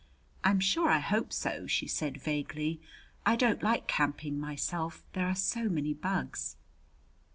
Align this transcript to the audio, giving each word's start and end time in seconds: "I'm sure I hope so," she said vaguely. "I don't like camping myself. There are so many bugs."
"I'm 0.43 0.59
sure 0.59 0.89
I 0.89 0.97
hope 0.97 1.31
so," 1.31 1.67
she 1.67 1.85
said 1.87 2.17
vaguely. 2.17 2.81
"I 3.23 3.35
don't 3.35 3.61
like 3.61 3.85
camping 3.85 4.39
myself. 4.39 5.03
There 5.13 5.27
are 5.27 5.35
so 5.35 5.69
many 5.69 5.93
bugs." 5.93 6.55